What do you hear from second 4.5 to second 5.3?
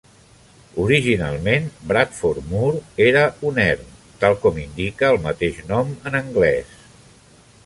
indica el